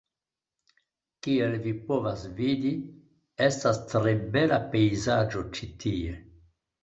Kiel 1.25 1.51
vi 1.65 1.73
povas 1.89 2.23
vidi, 2.39 2.71
estas 3.49 3.79
tre 3.91 4.13
bela 4.37 4.59
pejzaĝo 4.73 5.45
ĉi 5.59 5.69
tie. 5.85 6.17